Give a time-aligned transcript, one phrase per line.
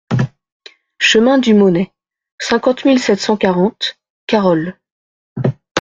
[0.97, 1.91] Chemin du Maunet,
[2.39, 4.75] cinquante mille sept cent quarante Carolles